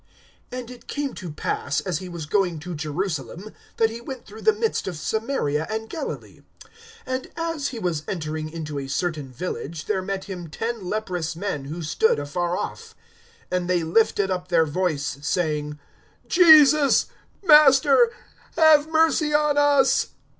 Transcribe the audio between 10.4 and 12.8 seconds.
ten leprous men, who stood afar